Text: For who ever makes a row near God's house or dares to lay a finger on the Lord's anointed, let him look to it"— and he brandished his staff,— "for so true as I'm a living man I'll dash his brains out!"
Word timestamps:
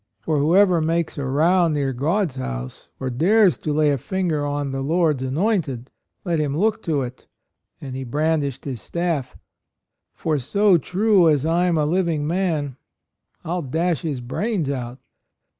For 0.19 0.39
who 0.39 0.55
ever 0.55 0.81
makes 0.81 1.19
a 1.19 1.25
row 1.25 1.67
near 1.67 1.93
God's 1.93 2.33
house 2.33 2.89
or 2.99 3.11
dares 3.11 3.59
to 3.59 3.71
lay 3.71 3.91
a 3.91 3.99
finger 3.99 4.43
on 4.43 4.71
the 4.71 4.81
Lord's 4.81 5.21
anointed, 5.21 5.91
let 6.25 6.39
him 6.39 6.57
look 6.57 6.81
to 6.85 7.03
it"— 7.03 7.27
and 7.79 7.95
he 7.95 8.03
brandished 8.03 8.65
his 8.65 8.81
staff,— 8.81 9.37
"for 10.15 10.39
so 10.39 10.79
true 10.79 11.29
as 11.29 11.45
I'm 11.45 11.77
a 11.77 11.85
living 11.85 12.25
man 12.25 12.77
I'll 13.45 13.61
dash 13.61 14.01
his 14.01 14.21
brains 14.21 14.71
out!" 14.71 14.97